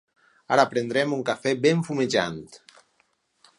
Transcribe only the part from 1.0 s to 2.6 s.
un cafè ben fumejant.